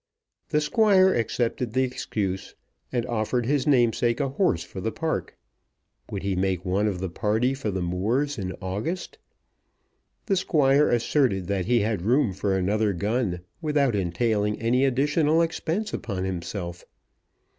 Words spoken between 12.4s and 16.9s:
another gun, without entailing any additional expense upon himself.